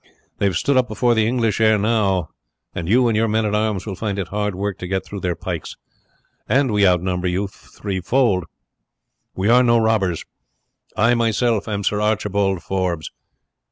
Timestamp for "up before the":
0.77-1.27